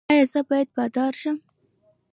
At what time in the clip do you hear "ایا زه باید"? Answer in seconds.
0.09-0.69